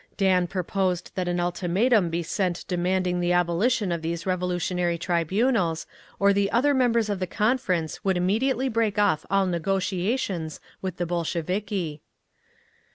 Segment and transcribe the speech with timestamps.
[0.17, 5.85] Dan proposed that an ultimatum be sent demanding the abolition of these Revolutionary Tribunals,
[6.17, 11.05] or the other members of the Conference would immediately break off all negotiations with the
[11.05, 12.01] Bolsheviki.